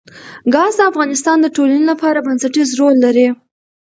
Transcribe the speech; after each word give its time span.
ګاز 0.53 0.73
د 0.77 0.81
افغانستان 0.91 1.37
د 1.41 1.47
ټولنې 1.55 1.85
لپاره 1.91 2.23
بنسټيز 2.27 2.69
رول 2.79 2.95
لري. 3.05 3.27